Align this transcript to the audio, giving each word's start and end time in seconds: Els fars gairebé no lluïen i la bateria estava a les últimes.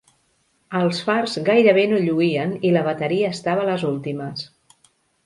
Els 0.77 1.01
fars 1.09 1.35
gairebé 1.49 1.83
no 1.91 1.99
lluïen 2.05 2.55
i 2.71 2.71
la 2.79 2.83
bateria 2.89 3.29
estava 3.37 3.67
a 3.67 3.69
les 3.69 3.85
últimes. 3.91 4.49